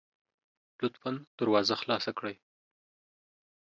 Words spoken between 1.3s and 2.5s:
دروازه خلاصه کړئ